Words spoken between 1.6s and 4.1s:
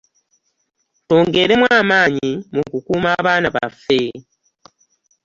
amaanyi mu kukuuma abaana baffe.